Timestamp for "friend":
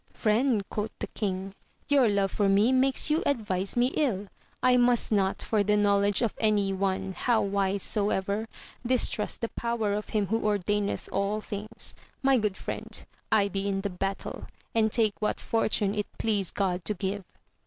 0.15-0.67, 12.57-13.05